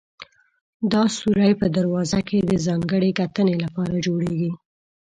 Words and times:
دا 0.91 1.03
سورى 1.17 1.51
په 1.61 1.67
دروازه 1.77 2.19
کې 2.27 2.39
د 2.41 2.51
ځانګړې 2.65 3.09
کتنې 3.21 3.55
لپاره 3.63 3.95
جوړېږي. 4.05 4.51